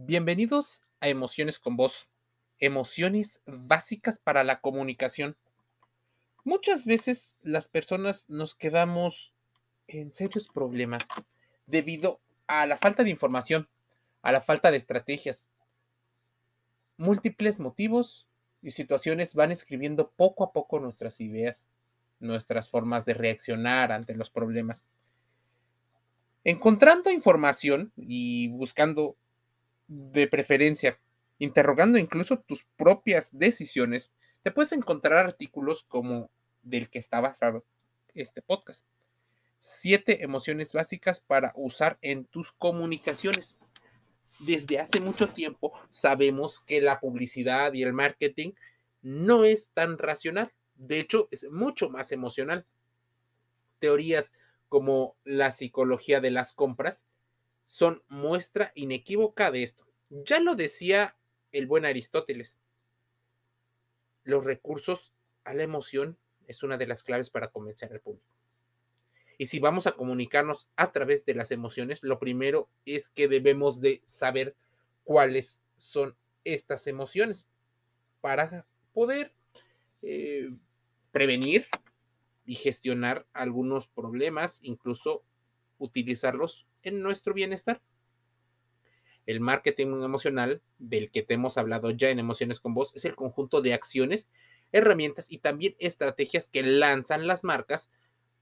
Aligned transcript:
Bienvenidos 0.00 0.80
a 1.00 1.08
Emociones 1.08 1.58
con 1.58 1.76
Voz, 1.76 2.08
emociones 2.60 3.42
básicas 3.46 4.20
para 4.20 4.44
la 4.44 4.60
comunicación. 4.60 5.36
Muchas 6.44 6.86
veces 6.86 7.34
las 7.42 7.68
personas 7.68 8.24
nos 8.28 8.54
quedamos 8.54 9.34
en 9.88 10.14
serios 10.14 10.46
problemas 10.46 11.08
debido 11.66 12.20
a 12.46 12.64
la 12.66 12.76
falta 12.76 13.02
de 13.02 13.10
información, 13.10 13.68
a 14.22 14.30
la 14.30 14.40
falta 14.40 14.70
de 14.70 14.76
estrategias. 14.76 15.48
Múltiples 16.96 17.58
motivos 17.58 18.28
y 18.62 18.70
situaciones 18.70 19.34
van 19.34 19.50
escribiendo 19.50 20.12
poco 20.12 20.44
a 20.44 20.52
poco 20.52 20.78
nuestras 20.78 21.20
ideas, 21.20 21.70
nuestras 22.20 22.70
formas 22.70 23.04
de 23.04 23.14
reaccionar 23.14 23.90
ante 23.90 24.14
los 24.14 24.30
problemas. 24.30 24.86
Encontrando 26.44 27.10
información 27.10 27.92
y 27.96 28.46
buscando 28.46 29.16
de 29.88 30.28
preferencia, 30.28 30.98
interrogando 31.38 31.98
incluso 31.98 32.38
tus 32.38 32.64
propias 32.76 33.30
decisiones, 33.32 34.12
te 34.42 34.50
puedes 34.50 34.72
encontrar 34.72 35.26
artículos 35.26 35.84
como 35.84 36.30
del 36.62 36.88
que 36.90 36.98
está 36.98 37.20
basado 37.20 37.64
este 38.14 38.42
podcast. 38.42 38.86
Siete 39.58 40.22
emociones 40.22 40.72
básicas 40.72 41.20
para 41.20 41.52
usar 41.56 41.98
en 42.02 42.24
tus 42.26 42.52
comunicaciones. 42.52 43.58
Desde 44.38 44.78
hace 44.78 45.00
mucho 45.00 45.30
tiempo 45.30 45.72
sabemos 45.90 46.60
que 46.60 46.80
la 46.80 47.00
publicidad 47.00 47.72
y 47.72 47.82
el 47.82 47.92
marketing 47.92 48.52
no 49.02 49.44
es 49.44 49.70
tan 49.70 49.98
racional. 49.98 50.52
De 50.76 51.00
hecho, 51.00 51.28
es 51.32 51.44
mucho 51.50 51.90
más 51.90 52.12
emocional. 52.12 52.64
Teorías 53.80 54.32
como 54.68 55.16
la 55.24 55.50
psicología 55.50 56.20
de 56.20 56.30
las 56.30 56.52
compras 56.52 57.06
son 57.68 58.02
muestra 58.08 58.72
inequívoca 58.74 59.50
de 59.50 59.62
esto. 59.62 59.86
Ya 60.08 60.40
lo 60.40 60.54
decía 60.54 61.18
el 61.52 61.66
buen 61.66 61.84
Aristóteles. 61.84 62.58
Los 64.24 64.42
recursos 64.42 65.12
a 65.44 65.52
la 65.52 65.64
emoción 65.64 66.16
es 66.46 66.62
una 66.62 66.78
de 66.78 66.86
las 66.86 67.02
claves 67.02 67.28
para 67.28 67.48
convencer 67.48 67.92
al 67.92 68.00
público. 68.00 68.26
Y 69.36 69.46
si 69.46 69.58
vamos 69.58 69.86
a 69.86 69.92
comunicarnos 69.92 70.70
a 70.76 70.92
través 70.92 71.26
de 71.26 71.34
las 71.34 71.50
emociones, 71.50 72.02
lo 72.02 72.18
primero 72.18 72.70
es 72.86 73.10
que 73.10 73.28
debemos 73.28 73.82
de 73.82 74.00
saber 74.06 74.56
cuáles 75.04 75.60
son 75.76 76.16
estas 76.44 76.86
emociones 76.86 77.46
para 78.22 78.66
poder 78.94 79.34
eh, 80.00 80.48
prevenir 81.12 81.66
y 82.46 82.54
gestionar 82.54 83.26
algunos 83.34 83.88
problemas, 83.88 84.58
incluso 84.62 85.22
utilizarlos 85.76 86.66
nuestro 86.92 87.34
bienestar. 87.34 87.80
El 89.26 89.40
marketing 89.40 90.02
emocional, 90.02 90.62
del 90.78 91.10
que 91.10 91.22
te 91.22 91.34
hemos 91.34 91.58
hablado 91.58 91.90
ya 91.90 92.08
en 92.10 92.18
Emociones 92.18 92.60
con 92.60 92.74
Voz, 92.74 92.92
es 92.94 93.04
el 93.04 93.14
conjunto 93.14 93.60
de 93.60 93.74
acciones, 93.74 94.28
herramientas 94.72 95.30
y 95.30 95.38
también 95.38 95.76
estrategias 95.78 96.48
que 96.48 96.62
lanzan 96.62 97.26
las 97.26 97.44
marcas 97.44 97.90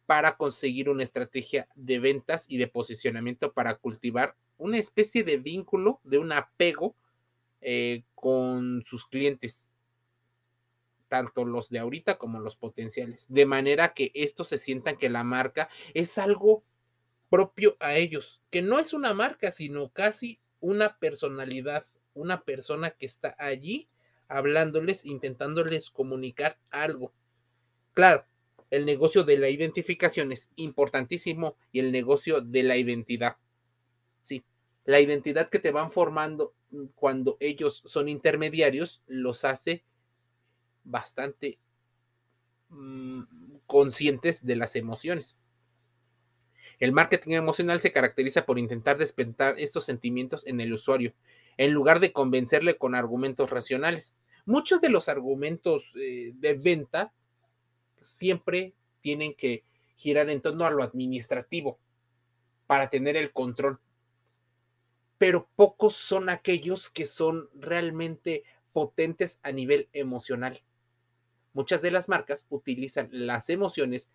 para 0.07 0.37
conseguir 0.37 0.89
una 0.89 1.03
estrategia 1.03 1.69
de 1.75 1.99
ventas 1.99 2.47
y 2.49 2.59
de 2.59 2.69
posicionamiento 2.69 3.53
para 3.53 3.75
cultivar 3.75 4.37
una 4.59 4.79
especie 4.79 5.25
de 5.25 5.39
vínculo, 5.39 6.01
de 6.05 6.19
un 6.19 6.33
apego 6.33 6.95
eh, 7.61 8.05
con 8.15 8.85
sus 8.85 9.07
clientes 9.07 9.77
tanto 11.09 11.45
los 11.45 11.71
de 11.71 11.79
ahorita 11.79 12.19
como 12.19 12.41
los 12.41 12.57
potenciales, 12.57 13.27
de 13.29 13.47
manera 13.47 13.95
que 13.95 14.11
estos 14.15 14.49
se 14.49 14.59
sientan 14.59 14.97
que 14.97 15.09
la 15.09 15.25
marca 15.25 15.69
es 15.95 16.19
algo 16.19 16.65
propio 17.29 17.77
a 17.81 17.95
ellos, 17.95 18.41
que 18.51 18.63
no 18.63 18.79
es 18.79 18.93
una 18.93 19.15
marca, 19.15 19.53
sino 19.53 19.89
casi 19.91 20.41
una 20.61 20.99
personalidad, 20.99 21.85
una 22.15 22.43
persona 22.43 22.91
que 22.91 23.07
está 23.07 23.35
allí 23.39 23.89
hablándoles, 24.29 25.05
intentándoles 25.05 25.91
comunicar 25.91 26.59
algo. 26.71 27.13
Claro, 27.95 28.25
el 28.71 28.85
negocio 28.85 29.25
de 29.25 29.39
la 29.39 29.49
identificación 29.49 30.33
es 30.33 30.51
importantísimo 30.57 31.57
y 31.73 31.81
el 31.81 31.93
negocio 31.93 32.41
de 32.41 32.63
la 32.63 32.77
identidad. 32.77 33.37
Sí, 34.23 34.45
la 34.85 35.01
identidad 35.01 35.49
que 35.49 35.59
te 35.59 35.71
van 35.71 35.91
formando 35.91 36.55
cuando 36.95 37.37
ellos 37.41 37.83
son 37.87 38.09
intermediarios 38.09 39.03
los 39.07 39.45
hace 39.45 39.85
bastante 40.85 41.59
mm, 42.69 43.23
conscientes 43.67 44.45
de 44.45 44.57
las 44.57 44.77
emociones. 44.77 45.39
El 46.79 46.93
marketing 46.93 47.33
emocional 47.33 47.81
se 47.81 47.93
caracteriza 47.93 48.45
por 48.45 48.59
intentar 48.59 48.99
despertar 48.99 49.59
estos 49.59 49.85
sentimientos 49.85 50.47
en 50.47 50.61
el 50.61 50.73
usuario, 50.73 51.15
en 51.57 51.73
lugar 51.73 52.01
de 52.01 52.13
convencerle 52.13 52.77
con 52.77 52.95
argumentos 52.95 53.51
racionales. 53.51 54.17
Muchos 54.45 54.81
de 54.81 54.91
los 54.91 55.09
argumentos 55.09 55.93
eh, 55.97 56.33
de 56.35 56.55
venta 56.55 57.13
siempre 58.01 58.75
tienen 59.01 59.35
que 59.35 59.65
girar 59.97 60.31
en 60.31 60.43
torno 60.43 60.67
a 60.67 60.71
lo 60.71 60.83
administrativo 60.83 61.79
para 62.67 62.91
tener 62.91 63.17
el 63.17 63.33
control. 63.33 63.81
Pero 65.19 65.49
pocos 65.57 65.97
son 65.97 66.29
aquellos 66.29 66.91
que 66.91 67.07
son 67.07 67.49
realmente 67.55 68.45
potentes 68.73 69.41
a 69.43 69.51
nivel 69.51 69.89
emocional. 69.95 70.63
Muchas 71.55 71.81
de 71.81 71.91
las 71.91 72.11
marcas 72.11 72.47
utilizan 72.51 73.09
las 73.11 73.49
emociones, 73.49 74.11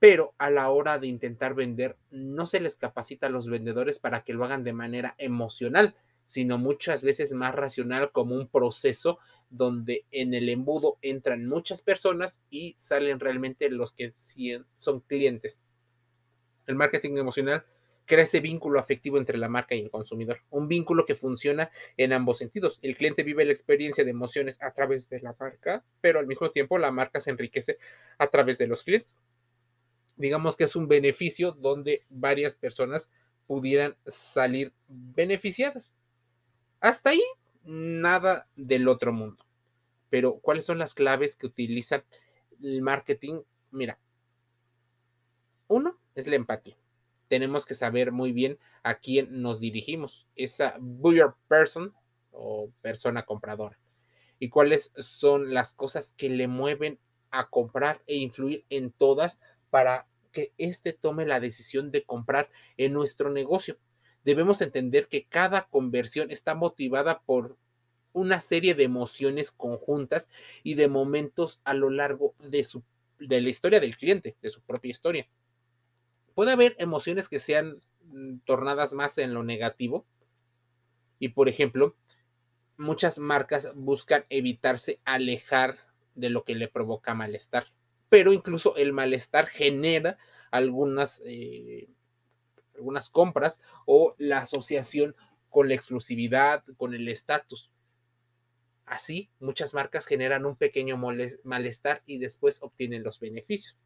pero 0.00 0.34
a 0.38 0.50
la 0.50 0.70
hora 0.70 0.98
de 0.98 1.06
intentar 1.06 1.54
vender 1.54 1.96
no 2.10 2.46
se 2.46 2.58
les 2.58 2.78
capacita 2.78 3.26
a 3.26 3.30
los 3.30 3.48
vendedores 3.48 4.00
para 4.00 4.24
que 4.24 4.32
lo 4.32 4.44
hagan 4.44 4.64
de 4.64 4.72
manera 4.72 5.14
emocional, 5.18 5.94
sino 6.24 6.58
muchas 6.58 7.04
veces 7.04 7.34
más 7.34 7.54
racional 7.54 8.10
como 8.10 8.34
un 8.34 8.48
proceso 8.48 9.18
donde 9.50 10.06
en 10.10 10.32
el 10.32 10.48
embudo 10.48 10.96
entran 11.02 11.46
muchas 11.46 11.82
personas 11.82 12.42
y 12.48 12.74
salen 12.78 13.20
realmente 13.20 13.68
los 13.68 13.92
que 13.92 14.14
son 14.76 15.00
clientes. 15.00 15.62
El 16.66 16.76
marketing 16.76 17.18
emocional 17.18 17.66
crea 18.06 18.22
ese 18.22 18.40
vínculo 18.40 18.80
afectivo 18.80 19.18
entre 19.18 19.36
la 19.36 19.48
marca 19.48 19.74
y 19.74 19.80
el 19.80 19.90
consumidor, 19.90 20.40
un 20.50 20.66
vínculo 20.66 21.04
que 21.04 21.14
funciona 21.14 21.70
en 21.96 22.12
ambos 22.12 22.38
sentidos. 22.38 22.78
El 22.80 22.96
cliente 22.96 23.22
vive 23.22 23.44
la 23.44 23.52
experiencia 23.52 24.02
de 24.02 24.10
emociones 24.10 24.60
a 24.62 24.72
través 24.72 25.10
de 25.10 25.20
la 25.20 25.36
marca, 25.38 25.84
pero 26.00 26.20
al 26.20 26.26
mismo 26.26 26.50
tiempo 26.50 26.78
la 26.78 26.90
marca 26.90 27.20
se 27.20 27.30
enriquece 27.30 27.76
a 28.18 28.28
través 28.28 28.56
de 28.56 28.66
los 28.66 28.82
clientes. 28.82 29.18
Digamos 30.20 30.56
que 30.56 30.64
es 30.64 30.76
un 30.76 30.88
beneficio 30.88 31.52
donde 31.52 32.04
varias 32.08 32.56
personas 32.56 33.10
pudieran 33.46 33.96
salir 34.06 34.72
beneficiadas. 34.86 35.94
Hasta 36.80 37.10
ahí, 37.10 37.22
nada 37.64 38.48
del 38.56 38.88
otro 38.88 39.12
mundo. 39.12 39.44
Pero, 40.08 40.38
¿cuáles 40.40 40.64
son 40.64 40.78
las 40.78 40.94
claves 40.94 41.36
que 41.36 41.46
utiliza 41.46 42.04
el 42.62 42.82
marketing? 42.82 43.42
Mira, 43.70 43.98
uno 45.68 45.98
es 46.14 46.26
la 46.26 46.36
empatía 46.36 46.76
tenemos 47.30 47.64
que 47.64 47.76
saber 47.76 48.10
muy 48.10 48.32
bien 48.32 48.58
a 48.82 48.96
quién 48.96 49.40
nos 49.40 49.60
dirigimos, 49.60 50.26
esa 50.34 50.76
buyer 50.80 51.28
person 51.46 51.94
o 52.32 52.72
persona 52.82 53.24
compradora, 53.24 53.78
y 54.40 54.48
cuáles 54.48 54.92
son 54.98 55.54
las 55.54 55.72
cosas 55.72 56.12
que 56.16 56.28
le 56.28 56.48
mueven 56.48 56.98
a 57.30 57.48
comprar 57.48 58.02
e 58.08 58.16
influir 58.16 58.64
en 58.68 58.90
todas 58.90 59.38
para 59.70 60.08
que 60.32 60.52
éste 60.58 60.92
tome 60.92 61.26
la 61.26 61.40
decisión 61.40 61.90
de 61.90 62.04
comprar 62.04 62.50
en 62.76 62.92
nuestro 62.92 63.30
negocio. 63.30 63.78
Debemos 64.24 64.60
entender 64.60 65.08
que 65.08 65.24
cada 65.24 65.66
conversión 65.68 66.30
está 66.30 66.54
motivada 66.54 67.20
por 67.20 67.56
una 68.12 68.40
serie 68.40 68.74
de 68.74 68.84
emociones 68.84 69.50
conjuntas 69.50 70.28
y 70.62 70.74
de 70.74 70.88
momentos 70.88 71.60
a 71.64 71.74
lo 71.74 71.90
largo 71.90 72.34
de, 72.38 72.64
su, 72.64 72.82
de 73.18 73.40
la 73.40 73.48
historia 73.48 73.80
del 73.80 73.96
cliente, 73.96 74.36
de 74.42 74.50
su 74.50 74.60
propia 74.62 74.90
historia. 74.90 75.28
Puede 76.34 76.52
haber 76.52 76.74
emociones 76.78 77.28
que 77.28 77.38
sean 77.38 77.80
mm, 78.04 78.38
tornadas 78.44 78.92
más 78.92 79.18
en 79.18 79.34
lo 79.34 79.42
negativo. 79.42 80.06
Y 81.18 81.28
por 81.30 81.48
ejemplo, 81.48 81.94
muchas 82.76 83.18
marcas 83.18 83.72
buscan 83.74 84.24
evitarse 84.30 85.00
alejar 85.04 85.78
de 86.14 86.30
lo 86.30 86.44
que 86.44 86.54
le 86.54 86.68
provoca 86.68 87.14
malestar. 87.14 87.66
Pero 88.10 88.34
incluso 88.34 88.76
el 88.76 88.92
malestar 88.92 89.46
genera 89.46 90.18
algunas, 90.50 91.22
eh, 91.24 91.88
algunas 92.74 93.08
compras 93.08 93.60
o 93.86 94.14
la 94.18 94.40
asociación 94.40 95.16
con 95.48 95.68
la 95.68 95.74
exclusividad, 95.74 96.64
con 96.76 96.92
el 96.92 97.08
estatus. 97.08 97.70
Así, 98.84 99.30
muchas 99.38 99.72
marcas 99.72 100.04
generan 100.04 100.44
un 100.44 100.56
pequeño 100.56 101.00
malestar 101.44 102.02
y 102.06 102.18
después 102.18 102.60
obtienen 102.60 103.02
los 103.04 103.20
beneficios. 103.20 103.78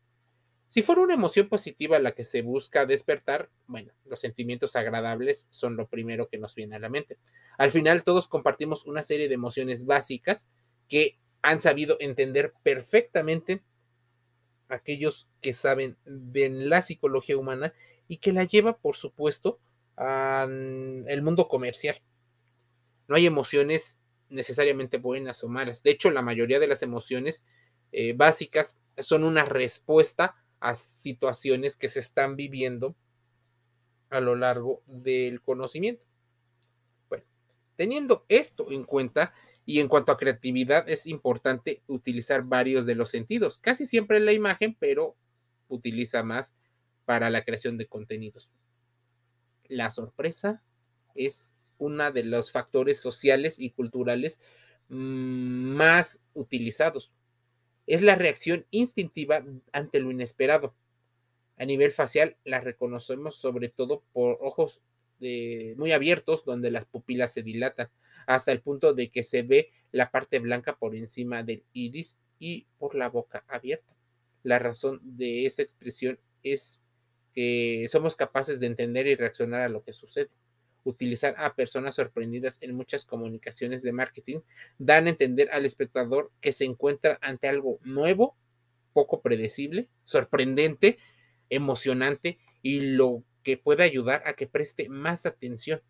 Si 0.67 0.83
fuera 0.83 1.03
una 1.03 1.15
emoción 1.15 1.49
positiva 1.49 1.99
la 1.99 2.13
que 2.13 2.25
se 2.25 2.43
busca 2.43 2.87
despertar, 2.87 3.51
bueno, 3.67 3.93
los 4.07 4.21
sentimientos 4.21 4.77
agradables 4.77 5.47
son 5.51 5.77
lo 5.77 5.89
primero 5.89 6.29
que 6.29 6.39
nos 6.39 6.55
viene 6.55 6.77
a 6.77 6.79
la 6.79 6.89
mente. 6.89 7.19
Al 7.59 7.71
final 7.71 8.03
todos 8.03 8.29
compartimos 8.29 8.87
una 8.87 9.03
serie 9.03 9.29
de 9.29 9.35
emociones 9.35 9.85
básicas 9.85 10.49
que 10.89 11.19
han 11.43 11.61
sabido 11.61 11.97
entender 12.01 12.55
perfectamente 12.63 13.63
aquellos 14.69 15.29
que 15.41 15.53
saben 15.53 15.97
de 16.05 16.49
la 16.49 16.83
psicología 16.83 17.37
humana 17.37 17.73
y 18.09 18.19
que 18.19 18.33
la 18.33 18.45
lleva, 18.45 18.79
por 18.79 18.97
supuesto, 18.97 19.61
el 19.97 21.23
mundo 21.23 21.49
comercial. 21.49 22.01
No 23.07 23.17
hay 23.17 23.27
emociones 23.27 24.01
necesariamente 24.29 24.99
buenas 24.99 25.45
o 25.45 25.49
malas. 25.49 25.83
De 25.83 25.91
hecho, 25.91 26.11
la 26.11 26.23
mayoría 26.23 26.59
de 26.59 26.67
las 26.67 26.83
emociones 26.83 27.45
eh, 27.93 28.13
básicas 28.15 28.81
son 28.99 29.25
una 29.25 29.45
respuesta 29.45 30.37
a 30.61 30.75
situaciones 30.75 31.77
que 31.77 31.89
se 31.89 32.01
están 32.01 32.37
viviendo 32.37 32.97
a 34.11 34.21
lo 34.21 34.35
largo 34.35 34.83
del 34.87 35.41
conocimiento. 35.43 36.05
Bueno, 37.09 37.25
teniendo 37.77 38.25
esto 38.29 38.71
en 38.71 38.85
cuenta 38.85 39.35
y 39.67 39.81
en 39.81 39.89
cuanto 39.89 40.13
a 40.13 40.19
creatividad, 40.19 40.89
es 40.89 41.07
importante 41.07 41.83
utilizar 41.87 42.43
varios 42.43 42.87
de 42.87 42.95
los 42.95 43.11
sentidos, 43.11 43.59
casi 43.59 43.87
siempre 43.87 44.21
la 44.21 44.33
imagen, 44.33 44.77
pero 44.79 45.17
utiliza 45.69 46.23
más 46.23 46.55
para 47.05 47.31
la 47.31 47.45
creación 47.45 47.79
de 47.79 47.87
contenidos. 47.87 48.51
La 49.69 49.91
sorpresa 49.91 50.63
es 51.15 51.53
uno 51.79 52.13
de 52.13 52.25
los 52.25 52.53
factores 52.53 53.01
sociales 53.01 53.59
y 53.59 53.71
culturales 53.71 54.41
mm, 54.89 55.75
más 55.77 56.23
utilizados. 56.35 57.13
Es 57.87 58.03
la 58.03 58.17
reacción 58.17 58.67
instintiva 58.71 59.45
ante 59.73 60.01
lo 60.01 60.11
inesperado. 60.11 60.75
A 61.57 61.65
nivel 61.65 61.93
facial 61.93 62.37
la 62.45 62.61
reconocemos 62.61 63.37
sobre 63.37 63.69
todo 63.69 64.03
por 64.13 64.39
ojos 64.41 64.81
muy 65.21 65.93
abiertos 65.93 66.45
donde 66.45 66.71
las 66.71 66.87
pupilas 66.87 67.33
se 67.33 67.43
dilatan 67.43 67.89
hasta 68.27 68.53
el 68.53 68.61
punto 68.61 68.95
de 68.95 69.11
que 69.11 69.23
se 69.23 69.43
ve 69.43 69.71
la 69.93 70.11
parte 70.11 70.39
blanca 70.39 70.77
por 70.77 70.95
encima 70.97 71.43
del 71.43 71.65
iris 71.73 72.19
y 72.39 72.67
por 72.79 72.95
la 72.95 73.09
boca 73.09 73.45
abierta. 73.49 73.95
La 74.43 74.59
razón 74.59 75.01
de 75.03 75.47
esta 75.47 75.63
expresión 75.63 76.19
es 76.43 76.83
que 77.33 77.87
somos 77.89 78.17
capaces 78.17 78.61
de 78.61 78.67
entender 78.67 79.07
y 79.07 79.15
reaccionar 79.15 79.63
a 79.63 79.69
lo 79.69 79.83
que 79.83 79.93
sucede. 79.93 80.31
Utilizar 80.85 81.35
a 81.39 81.55
personas 81.55 81.95
sorprendidas 81.95 82.59
en 82.61 82.75
muchas 82.75 83.07
comunicaciones 83.07 83.83
de 83.83 83.93
marketing 83.93 84.41
dan 84.79 85.07
a 85.07 85.11
entender 85.11 85.51
al 85.51 85.65
espectador 85.65 86.31
que 86.41 86.53
se 86.53 86.65
encuentra 86.65 87.19
ante 87.23 87.49
algo 87.49 87.79
nuevo, 87.83 88.37
poco 88.93 89.23
predecible, 89.23 89.89
sorprendente, 90.05 90.99
emocionante 91.49 92.39
y 92.63 92.81
lo 92.81 93.25
que 93.45 93.57
puede 93.57 93.85
ayudar 93.85 94.23
a 94.27 94.35
que 94.35 94.49
preste 94.49 94.89
más 94.89 95.27
atención. 95.27 95.81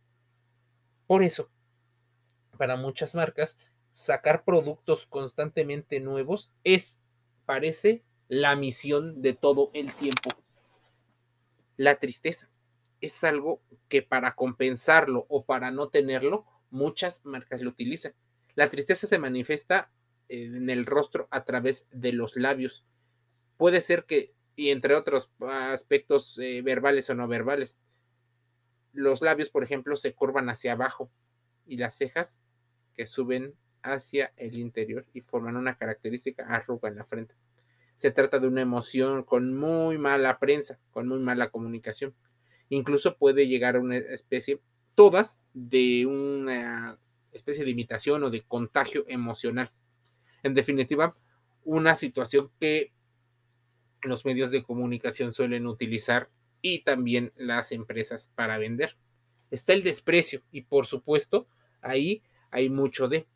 Por 1.06 1.22
eso, 1.22 1.50
para 2.58 2.76
muchas 2.76 3.14
marcas, 3.14 3.56
sacar 3.92 4.44
productos 4.44 5.06
constantemente 5.06 6.00
nuevos 6.00 6.52
es, 6.64 7.00
parece, 7.46 8.04
la 8.28 8.56
misión 8.56 9.22
de 9.22 9.32
todo 9.32 9.70
el 9.72 9.92
tiempo. 9.94 10.30
La 11.76 11.96
tristeza 11.96 12.50
es 13.00 13.22
algo 13.24 13.62
que 13.88 14.02
para 14.02 14.34
compensarlo 14.34 15.26
o 15.28 15.44
para 15.44 15.70
no 15.70 15.88
tenerlo, 15.88 16.46
muchas 16.70 17.24
marcas 17.24 17.60
lo 17.62 17.70
utilizan. 17.70 18.14
La 18.54 18.68
tristeza 18.68 19.06
se 19.06 19.18
manifiesta 19.18 19.90
en 20.28 20.70
el 20.70 20.86
rostro 20.86 21.28
a 21.30 21.44
través 21.44 21.86
de 21.90 22.12
los 22.12 22.36
labios. 22.36 22.84
Puede 23.56 23.80
ser 23.80 24.04
que, 24.04 24.33
y 24.56 24.70
entre 24.70 24.94
otros 24.94 25.30
aspectos 25.40 26.38
eh, 26.38 26.62
verbales 26.62 27.10
o 27.10 27.14
no 27.14 27.26
verbales, 27.28 27.78
los 28.92 29.22
labios, 29.22 29.50
por 29.50 29.64
ejemplo, 29.64 29.96
se 29.96 30.14
curvan 30.14 30.48
hacia 30.48 30.72
abajo 30.72 31.10
y 31.66 31.76
las 31.76 31.96
cejas 31.96 32.44
que 32.94 33.06
suben 33.06 33.54
hacia 33.82 34.32
el 34.36 34.56
interior 34.56 35.06
y 35.12 35.20
forman 35.20 35.56
una 35.56 35.76
característica 35.76 36.46
arruga 36.46 36.88
en 36.88 36.96
la 36.96 37.04
frente. 37.04 37.34
Se 37.96 38.10
trata 38.10 38.38
de 38.38 38.48
una 38.48 38.62
emoción 38.62 39.24
con 39.24 39.56
muy 39.56 39.98
mala 39.98 40.38
prensa, 40.38 40.78
con 40.90 41.08
muy 41.08 41.18
mala 41.18 41.50
comunicación. 41.50 42.14
Incluso 42.68 43.16
puede 43.16 43.46
llegar 43.46 43.76
a 43.76 43.80
una 43.80 43.96
especie, 43.96 44.60
todas 44.94 45.40
de 45.52 46.06
una 46.06 46.98
especie 47.32 47.64
de 47.64 47.70
imitación 47.70 48.24
o 48.24 48.30
de 48.30 48.42
contagio 48.42 49.04
emocional. 49.08 49.72
En 50.42 50.54
definitiva, 50.54 51.16
una 51.64 51.94
situación 51.94 52.50
que 52.58 52.92
los 54.08 54.24
medios 54.24 54.50
de 54.50 54.62
comunicación 54.62 55.32
suelen 55.32 55.66
utilizar 55.66 56.30
y 56.62 56.80
también 56.80 57.32
las 57.36 57.72
empresas 57.72 58.32
para 58.34 58.58
vender. 58.58 58.96
Está 59.50 59.72
el 59.72 59.82
desprecio 59.82 60.42
y 60.50 60.62
por 60.62 60.86
supuesto 60.86 61.46
ahí 61.80 62.22
hay 62.50 62.70
mucho 62.70 63.08
de. 63.08 63.26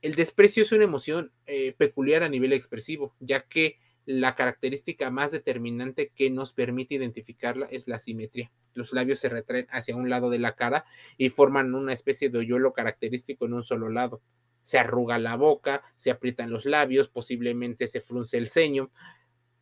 El 0.00 0.14
desprecio 0.14 0.62
es 0.62 0.72
una 0.72 0.84
emoción 0.84 1.32
eh, 1.46 1.74
peculiar 1.76 2.22
a 2.22 2.28
nivel 2.28 2.52
expresivo, 2.52 3.14
ya 3.20 3.42
que 3.42 3.78
la 4.06 4.34
característica 4.34 5.10
más 5.10 5.32
determinante 5.32 6.12
que 6.14 6.30
nos 6.30 6.54
permite 6.54 6.94
identificarla 6.94 7.66
es 7.70 7.88
la 7.88 7.98
simetría. 7.98 8.50
Los 8.72 8.94
labios 8.94 9.18
se 9.18 9.28
retraen 9.28 9.66
hacia 9.70 9.96
un 9.96 10.08
lado 10.08 10.30
de 10.30 10.38
la 10.38 10.54
cara 10.54 10.86
y 11.18 11.28
forman 11.28 11.74
una 11.74 11.92
especie 11.92 12.30
de 12.30 12.38
hoyuelo 12.38 12.72
característico 12.72 13.44
en 13.44 13.52
un 13.52 13.62
solo 13.62 13.90
lado. 13.90 14.22
Se 14.62 14.78
arruga 14.78 15.18
la 15.18 15.36
boca, 15.36 15.82
se 15.96 16.10
aprietan 16.10 16.50
los 16.50 16.64
labios, 16.64 17.08
posiblemente 17.08 17.86
se 17.86 18.00
frunce 18.00 18.38
el 18.38 18.48
ceño, 18.48 18.90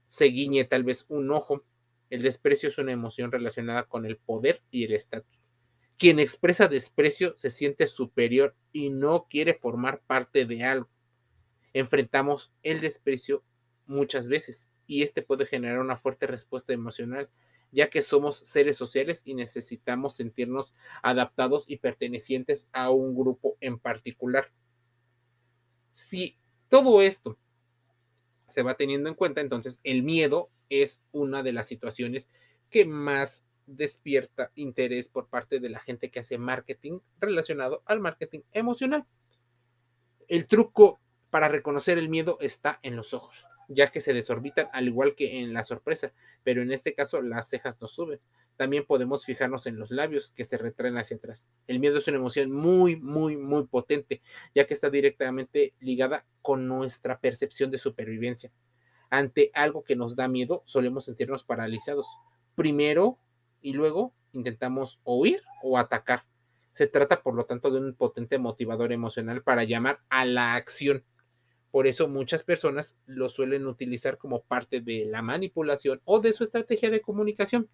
se 0.06 0.26
guiñe 0.26 0.64
tal 0.64 0.84
vez 0.84 1.04
un 1.08 1.30
ojo. 1.30 1.64
El 2.10 2.22
desprecio 2.22 2.68
es 2.68 2.78
una 2.78 2.92
emoción 2.92 3.32
relacionada 3.32 3.84
con 3.84 4.06
el 4.06 4.16
poder 4.16 4.62
y 4.70 4.84
el 4.84 4.92
estatus. 4.92 5.42
Quien 5.98 6.20
expresa 6.20 6.68
desprecio 6.68 7.34
se 7.36 7.50
siente 7.50 7.86
superior 7.86 8.54
y 8.72 8.90
no 8.90 9.26
quiere 9.28 9.54
formar 9.54 10.02
parte 10.06 10.44
de 10.44 10.62
algo. 10.62 10.88
Enfrentamos 11.72 12.52
el 12.62 12.80
desprecio 12.80 13.42
muchas 13.86 14.28
veces 14.28 14.70
y 14.86 15.02
este 15.02 15.22
puede 15.22 15.46
generar 15.46 15.78
una 15.78 15.96
fuerte 15.96 16.26
respuesta 16.26 16.72
emocional, 16.72 17.30
ya 17.72 17.88
que 17.90 18.02
somos 18.02 18.36
seres 18.36 18.76
sociales 18.76 19.22
y 19.24 19.34
necesitamos 19.34 20.16
sentirnos 20.16 20.72
adaptados 21.02 21.64
y 21.68 21.78
pertenecientes 21.78 22.68
a 22.72 22.90
un 22.90 23.16
grupo 23.16 23.56
en 23.60 23.78
particular. 23.78 24.52
Si 25.92 26.38
todo 26.68 27.00
esto 27.00 27.38
se 28.56 28.62
va 28.62 28.74
teniendo 28.74 29.10
en 29.10 29.14
cuenta, 29.14 29.42
entonces 29.42 29.80
el 29.84 30.02
miedo 30.02 30.48
es 30.70 31.02
una 31.12 31.42
de 31.42 31.52
las 31.52 31.68
situaciones 31.68 32.30
que 32.70 32.86
más 32.86 33.44
despierta 33.66 34.50
interés 34.54 35.10
por 35.10 35.28
parte 35.28 35.60
de 35.60 35.68
la 35.68 35.78
gente 35.78 36.10
que 36.10 36.20
hace 36.20 36.38
marketing 36.38 37.00
relacionado 37.20 37.82
al 37.84 38.00
marketing 38.00 38.40
emocional. 38.52 39.04
El 40.26 40.46
truco 40.46 41.00
para 41.28 41.48
reconocer 41.48 41.98
el 41.98 42.08
miedo 42.08 42.38
está 42.40 42.80
en 42.82 42.96
los 42.96 43.12
ojos, 43.12 43.44
ya 43.68 43.88
que 43.88 44.00
se 44.00 44.14
desorbitan 44.14 44.70
al 44.72 44.86
igual 44.86 45.14
que 45.14 45.38
en 45.40 45.52
la 45.52 45.62
sorpresa, 45.62 46.14
pero 46.42 46.62
en 46.62 46.72
este 46.72 46.94
caso 46.94 47.20
las 47.20 47.50
cejas 47.50 47.78
no 47.82 47.86
suben. 47.86 48.20
También 48.56 48.86
podemos 48.86 49.24
fijarnos 49.24 49.66
en 49.66 49.78
los 49.78 49.90
labios 49.90 50.32
que 50.32 50.44
se 50.44 50.56
retraen 50.56 50.96
hacia 50.96 51.16
atrás. 51.16 51.46
El 51.66 51.78
miedo 51.78 51.98
es 51.98 52.08
una 52.08 52.16
emoción 52.16 52.50
muy, 52.50 52.96
muy, 52.96 53.36
muy 53.36 53.66
potente, 53.66 54.22
ya 54.54 54.66
que 54.66 54.75
está 54.75 54.88
directamente 54.88 55.75
ligada 55.78 56.25
con 56.42 56.66
nuestra 56.66 57.20
percepción 57.20 57.70
de 57.70 57.78
supervivencia. 57.78 58.50
Ante 59.10 59.50
algo 59.54 59.84
que 59.84 59.96
nos 59.96 60.16
da 60.16 60.26
miedo, 60.26 60.62
solemos 60.64 61.04
sentirnos 61.04 61.44
paralizados. 61.44 62.06
Primero 62.54 63.18
y 63.60 63.75
luego 63.75 64.14
intentamos 64.32 65.00
huir 65.04 65.42
o 65.62 65.78
atacar. 65.78 66.25
Se 66.70 66.86
trata, 66.86 67.22
por 67.22 67.34
lo 67.34 67.44
tanto, 67.46 67.70
de 67.70 67.80
un 67.80 67.94
potente 67.94 68.38
motivador 68.38 68.92
emocional 68.92 69.42
para 69.42 69.64
llamar 69.64 70.00
a 70.08 70.25
la 70.25 70.54
acción. 70.54 71.04
Por 71.70 71.86
eso 71.86 72.08
muchas 72.08 72.42
personas 72.42 72.98
lo 73.06 73.28
suelen 73.28 73.66
utilizar 73.66 74.18
como 74.18 74.42
parte 74.42 74.80
de 74.80 75.04
la 75.06 75.22
manipulación 75.22 76.00
o 76.04 76.20
de 76.20 76.32
su 76.32 76.44
estrategia 76.44 76.90
de 76.90 77.00
comunicación. 77.00 77.68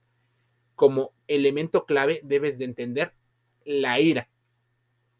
Como 0.74 1.12
elemento 1.26 1.84
clave 1.86 2.20
debes 2.24 2.58
de 2.58 2.64
entender 2.64 3.14
la 3.64 4.00
ira. 4.00 4.28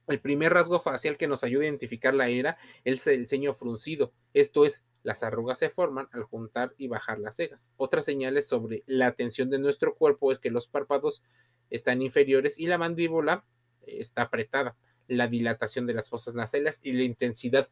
El 0.09 0.21
primer 0.21 0.53
rasgo 0.53 0.81
facial 0.81 1.17
que 1.17 1.29
nos 1.29 1.45
ayuda 1.45 1.63
a 1.63 1.67
identificar 1.67 2.15
la 2.15 2.29
ira 2.29 2.59
es 2.85 3.07
el 3.07 3.29
ceño 3.29 3.55
fruncido. 3.55 4.13
Esto 4.35 4.65
es 4.65 4.85
las 5.03 5.23
arrugas 5.23 5.59
se 5.59 5.71
forman 5.71 6.09
al 6.13 6.23
juntar 6.23 6.75
y 6.79 6.87
bajar 6.87 7.19
las 7.19 7.37
cejas. 7.37 7.73
Otras 7.77 8.05
señales 8.05 8.47
sobre 8.47 8.85
la 8.87 9.13
tensión 9.13 9.51
de 9.51 9.59
nuestro 9.59 9.95
cuerpo 9.95 10.31
es 10.31 10.39
que 10.39 10.51
los 10.51 10.69
párpados 10.69 11.23
están 11.71 12.03
inferiores 12.03 12.59
y 12.59 12.67
la 12.67 12.79
mandíbula 12.79 13.45
está 13.87 14.23
apretada. 14.23 14.77
La 15.09 15.27
dilatación 15.27 15.87
de 15.87 15.95
las 15.95 16.09
fosas 16.09 16.35
nasales 16.35 16.79
y 16.83 16.93
la 16.93 17.03
intensidad 17.03 17.69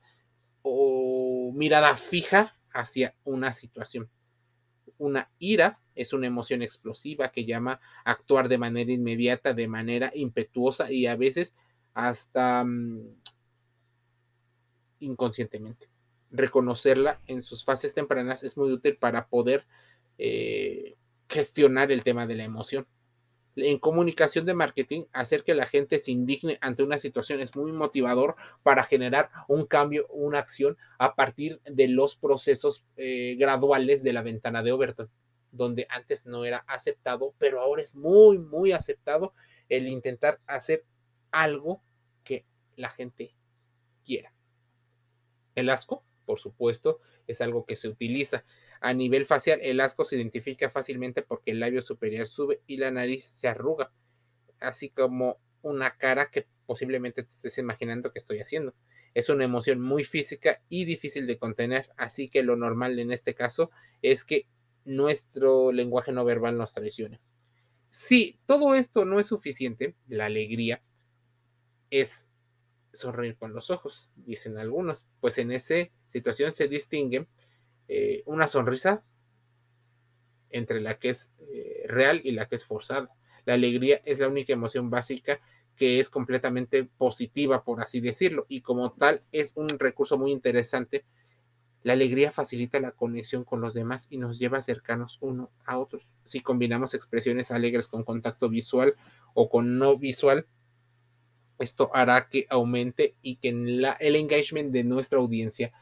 o 0.63 1.53
mirada 1.55 1.95
fija 1.97 2.57
hacia 2.73 3.15
una 3.25 3.53
situación. 3.53 4.11
Una 4.99 5.31
ira 5.39 5.81
es 6.01 6.13
una 6.13 6.27
emoción 6.27 6.63
explosiva 6.63 7.31
que 7.31 7.45
llama 7.45 7.81
a 8.05 8.13
actuar 8.13 8.49
de 8.49 8.59
manera 8.59 8.93
inmediata, 8.93 9.55
de 9.55 9.69
manera 9.69 10.11
impetuosa 10.15 10.93
y 10.93 11.07
a 11.07 11.17
veces 11.17 11.55
hasta 11.95 12.65
mm, 12.65 13.17
inconscientemente 15.01 15.91
reconocerla 16.31 17.21
en 17.27 17.43
sus 17.43 17.65
fases 17.65 17.95
tempranas 17.95 18.43
es 18.43 18.57
muy 18.57 18.71
útil 18.73 18.97
para 18.97 19.27
poder 19.27 19.67
eh, 20.19 20.97
gestionar 21.29 21.91
el 21.93 22.03
tema 22.03 22.27
de 22.27 22.37
la 22.37 22.45
emoción. 22.45 22.87
En 23.57 23.79
comunicación 23.79 24.47
de 24.47 24.55
marketing, 24.55 25.05
hacer 25.13 25.43
que 25.43 25.55
la 25.55 25.67
gente 25.67 25.99
se 25.99 26.13
indigne 26.13 26.59
ante 26.61 26.85
una 26.85 26.99
situación 26.99 27.41
es 27.41 27.55
muy 27.57 27.73
motivador 27.73 28.37
para 28.63 28.85
generar 28.85 29.31
un 29.49 29.67
cambio, 29.67 30.07
una 30.09 30.39
acción 30.39 30.77
a 30.99 31.17
partir 31.17 31.61
de 31.65 31.89
los 31.89 32.17
procesos 32.17 32.85
eh, 32.97 33.37
graduales 33.39 34.05
de 34.05 34.13
la 34.13 34.23
ventana 34.23 34.63
de 34.63 34.73
Overton, 34.73 35.11
donde 35.53 35.87
antes 35.89 36.27
no 36.27 36.45
era 36.45 36.59
aceptado, 36.67 37.35
pero 37.39 37.61
ahora 37.61 37.83
es 37.83 37.95
muy, 37.95 38.39
muy 38.39 38.73
aceptado 38.73 39.35
el 39.69 39.89
intentar 39.89 40.41
hacer 40.47 40.85
algo 41.31 41.83
que 42.25 42.45
la 42.77 42.91
gente 42.91 43.35
quiera. 44.05 44.33
El 45.55 45.71
asco, 45.71 46.05
por 46.25 46.39
supuesto, 46.39 47.01
es 47.27 47.41
algo 47.41 47.65
que 47.65 47.77
se 47.77 47.89
utiliza. 47.89 48.45
A 48.81 48.95
nivel 48.95 49.27
facial, 49.27 49.61
el 49.63 49.81
asco 49.81 50.05
se 50.05 50.17
identifica 50.17 50.71
fácilmente 50.71 51.23
porque 51.23 51.51
el 51.51 51.61
labio 51.61 51.83
superior 51.83 52.27
sube 52.27 52.63
y 52.67 52.77
la 52.77 52.91
nariz 52.91 53.25
se 53.25 53.49
arruga, 53.49 53.93
así 54.59 54.91
como 54.91 55.39
una 55.63 55.97
cara 55.97 56.31
que 56.31 56.47
posiblemente 56.67 57.23
te 57.23 57.31
estés 57.31 57.59
imaginando 57.59 58.13
que 58.13 58.19
estoy 58.19 58.41
haciendo. 58.41 58.75
Es 59.13 59.29
una 59.29 59.45
emoción 59.45 59.81
muy 59.81 60.05
física 60.05 60.63
y 60.69 60.85
difícil 60.85 61.27
de 61.27 61.39
contener, 61.39 61.91
así 61.97 62.29
que 62.29 62.43
lo 62.43 62.57
normal 62.57 62.99
en 62.99 63.13
este 63.13 63.35
caso 63.35 63.71
es 64.03 64.25
que 64.25 64.47
nuestro 64.85 65.73
lenguaje 65.73 66.13
no 66.13 66.25
verbal 66.25 66.57
nos 66.57 66.73
traicione. 66.73 67.21
Si 67.91 68.39
todo 68.47 68.75
esto 68.75 69.05
no 69.05 69.19
es 69.19 69.27
suficiente, 69.27 69.97
la 70.07 70.27
alegría 70.27 70.83
es 71.91 72.29
sonreír 72.93 73.37
con 73.37 73.53
los 73.53 73.71
ojos, 73.71 74.11
dicen 74.17 74.59
algunos, 74.59 75.07
pues 75.21 75.39
en 75.39 75.53
esa 75.53 75.89
situación 76.07 76.53
se 76.53 76.69
distingue 76.69 77.27
eh, 77.89 78.23
una 78.27 78.49
sonrisa 78.49 79.05
entre 80.51 80.81
la 80.81 80.99
que 80.99 81.11
es 81.11 81.33
eh, 81.39 81.85
real 81.87 82.21
y 82.25 82.33
la 82.33 82.47
que 82.47 82.57
es 82.57 82.65
forzada. 82.65 83.11
La 83.45 83.55
alegría 83.55 84.01
es 84.05 84.19
la 84.19 84.29
única 84.29 84.53
emoción 84.53 84.91
básica 84.91 85.41
que 85.77 85.99
es 85.99 86.11
completamente 86.11 86.85
positiva, 86.85 87.65
por 87.65 87.81
así 87.81 88.01
decirlo, 88.01 88.45
y 88.49 88.61
como 88.61 88.93
tal 88.93 89.23
es 89.33 89.57
un 89.57 89.69
recurso 89.69 90.19
muy 90.19 90.31
interesante. 90.31 91.05
La 91.83 91.95
alegría 91.95 92.31
facilita 92.31 92.79
la 92.79 92.93
conexión 92.93 93.45
con 93.45 93.61
los 93.61 93.73
demás 93.73 94.07
y 94.11 94.19
nos 94.19 94.39
lleva 94.39 94.61
cercanos 94.61 95.19
uno 95.21 95.51
a 95.65 95.79
otros. 95.79 96.11
Si 96.27 96.41
combinamos 96.41 96.93
expresiones 96.93 97.51
alegres 97.51 97.89
con 97.89 98.05
contacto 98.05 98.49
visual 98.51 98.95
o 99.33 99.49
con 99.49 99.79
no 99.79 99.97
visual, 99.97 100.47
esto 101.59 101.91
hará 101.95 102.29
que 102.29 102.47
aumente 102.51 103.15
y 103.23 103.37
que 103.37 103.49
el 103.51 104.17
engagement 104.17 104.73
de 104.73 104.85
nuestra 104.85 105.19
audiencia 105.19 105.73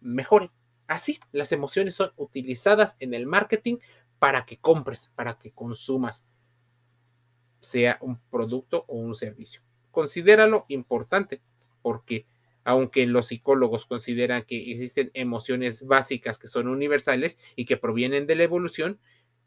mejore. 0.00 0.50
Así, 0.86 1.18
las 1.32 1.52
emociones 1.52 1.94
son 1.94 2.12
utilizadas 2.16 2.96
en 3.00 3.14
el 3.14 3.26
marketing 3.26 3.78
para 4.18 4.44
que 4.44 4.58
compres, 4.58 5.10
para 5.14 5.38
que 5.38 5.50
consumas 5.50 6.24
sea 7.60 7.98
un 8.00 8.18
producto 8.30 8.84
o 8.88 8.96
un 8.96 9.14
servicio. 9.14 9.62
Considéralo 9.90 10.64
importante 10.68 11.40
porque 11.82 12.26
aunque 12.64 13.06
los 13.06 13.26
psicólogos 13.26 13.86
consideran 13.86 14.44
que 14.44 14.70
existen 14.72 15.10
emociones 15.14 15.86
básicas 15.86 16.38
que 16.38 16.46
son 16.46 16.68
universales 16.68 17.38
y 17.56 17.64
que 17.64 17.76
provienen 17.76 18.26
de 18.26 18.36
la 18.36 18.44
evolución, 18.44 19.00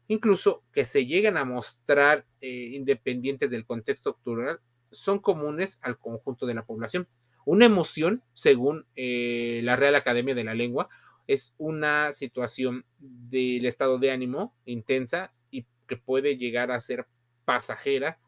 incluso 0.08 0.62
que 0.72 0.84
se 0.84 1.06
llegan 1.06 1.36
a 1.36 1.44
mostrar 1.44 2.26
eh, 2.40 2.70
independientes 2.74 3.50
del 3.50 3.64
contexto 3.64 4.14
cultural, 4.14 4.60
son 4.90 5.18
comunes 5.18 5.78
al 5.82 5.98
conjunto 5.98 6.46
de 6.46 6.54
la 6.54 6.64
población. 6.64 7.08
Una 7.44 7.66
emoción, 7.66 8.22
según 8.32 8.86
eh, 8.96 9.60
la 9.64 9.76
Real 9.76 9.94
Academia 9.94 10.34
de 10.34 10.44
la 10.44 10.54
Lengua, 10.54 10.88
es 11.26 11.54
una 11.58 12.12
situación 12.12 12.84
del 12.98 13.66
estado 13.66 13.98
de 13.98 14.10
ánimo 14.10 14.54
intensa 14.64 15.32
y 15.50 15.66
que 15.88 15.96
puede 15.96 16.36
llegar 16.36 16.70
a 16.70 16.80
ser 16.80 17.06
pasajera, 17.44 18.18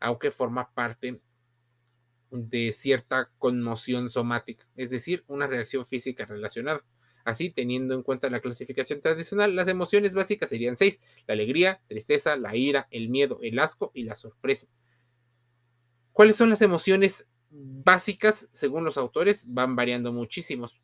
aunque 0.00 0.30
forma 0.30 0.72
parte 0.72 1.20
de 2.32 2.72
cierta 2.72 3.30
conmoción 3.38 4.10
somática, 4.10 4.66
es 4.74 4.90
decir, 4.90 5.24
una 5.26 5.46
reacción 5.46 5.86
física 5.86 6.24
relacionada. 6.24 6.84
Así, 7.24 7.50
teniendo 7.50 7.94
en 7.94 8.02
cuenta 8.02 8.30
la 8.30 8.40
clasificación 8.40 9.00
tradicional, 9.00 9.54
las 9.54 9.68
emociones 9.68 10.14
básicas 10.14 10.48
serían 10.48 10.76
seis, 10.76 11.00
la 11.26 11.34
alegría, 11.34 11.80
tristeza, 11.86 12.36
la 12.36 12.56
ira, 12.56 12.88
el 12.90 13.10
miedo, 13.10 13.38
el 13.42 13.58
asco 13.58 13.92
y 13.94 14.04
la 14.04 14.16
sorpresa. 14.16 14.66
¿Cuáles 16.12 16.36
son 16.36 16.50
las 16.50 16.62
emociones 16.62 17.28
básicas? 17.50 18.48
Según 18.50 18.84
los 18.84 18.96
autores, 18.96 19.44
van 19.46 19.76
variando 19.76 20.12
muchísimos. 20.12 20.80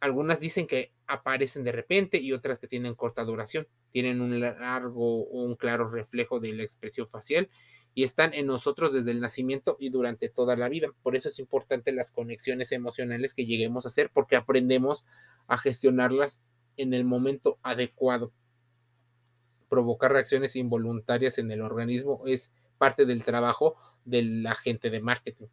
Algunas 0.00 0.40
dicen 0.40 0.66
que 0.66 0.92
aparecen 1.06 1.62
de 1.64 1.72
repente 1.72 2.18
y 2.18 2.32
otras 2.32 2.58
que 2.58 2.66
tienen 2.66 2.94
corta 2.94 3.24
duración 3.24 3.68
tienen 3.92 4.20
un 4.20 4.38
largo 4.40 5.22
o 5.24 5.44
un 5.44 5.56
claro 5.56 5.88
reflejo 5.88 6.38
de 6.38 6.52
la 6.52 6.64
expresión 6.64 7.08
facial 7.08 7.48
y 7.96 8.04
están 8.04 8.34
en 8.34 8.46
nosotros 8.46 8.92
desde 8.92 9.10
el 9.10 9.22
nacimiento 9.22 9.78
y 9.80 9.88
durante 9.88 10.28
toda 10.28 10.54
la 10.54 10.68
vida. 10.68 10.88
Por 11.02 11.16
eso 11.16 11.30
es 11.30 11.38
importante 11.38 11.92
las 11.92 12.12
conexiones 12.12 12.70
emocionales 12.72 13.32
que 13.32 13.46
lleguemos 13.46 13.86
a 13.86 13.88
hacer 13.88 14.10
porque 14.12 14.36
aprendemos 14.36 15.06
a 15.46 15.56
gestionarlas 15.56 16.42
en 16.76 16.92
el 16.92 17.06
momento 17.06 17.58
adecuado. 17.62 18.34
Provocar 19.70 20.12
reacciones 20.12 20.56
involuntarias 20.56 21.38
en 21.38 21.50
el 21.50 21.62
organismo 21.62 22.20
es 22.26 22.52
parte 22.76 23.06
del 23.06 23.24
trabajo 23.24 23.76
del 24.04 24.46
agente 24.46 24.90
de 24.90 25.00
marketing, 25.00 25.46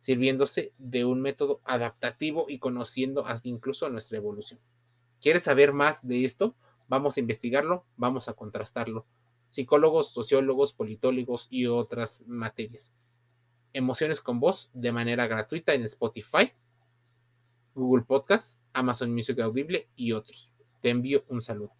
sirviéndose 0.00 0.72
de 0.76 1.04
un 1.04 1.20
método 1.22 1.60
adaptativo 1.62 2.46
y 2.48 2.58
conociendo 2.58 3.24
incluso 3.44 3.88
nuestra 3.90 4.16
evolución. 4.16 4.58
¿Quieres 5.20 5.44
saber 5.44 5.72
más 5.72 6.04
de 6.04 6.24
esto? 6.24 6.56
Vamos 6.88 7.16
a 7.16 7.20
investigarlo, 7.20 7.84
vamos 7.96 8.28
a 8.28 8.32
contrastarlo. 8.32 9.06
Psicólogos, 9.50 10.12
sociólogos, 10.12 10.72
politólogos 10.72 11.48
y 11.50 11.66
otras 11.66 12.24
materias. 12.26 12.94
Emociones 13.72 14.20
con 14.20 14.40
voz 14.40 14.70
de 14.74 14.92
manera 14.92 15.26
gratuita 15.26 15.74
en 15.74 15.82
Spotify, 15.82 16.52
Google 17.74 18.04
Podcast, 18.04 18.60
Amazon 18.72 19.12
Music 19.12 19.38
Audible 19.40 19.88
y 19.96 20.12
otros. 20.12 20.50
Te 20.80 20.90
envío 20.90 21.24
un 21.28 21.42
saludo. 21.42 21.72